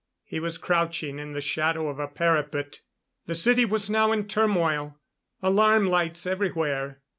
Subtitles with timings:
[0.25, 2.81] He was crouching in the shadow of a parapet.
[3.27, 4.97] The city was now in turmoil.
[5.43, 7.03] Alarm lights everywhere.